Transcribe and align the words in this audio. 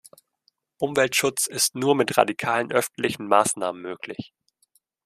Umweltschutz 0.79 1.45
ist 1.45 1.75
nur 1.75 1.93
mit 1.93 2.17
radikalen 2.17 2.71
öffentlichen 2.71 3.27
Maßnahmen 3.27 3.83
möglich. 3.83 4.33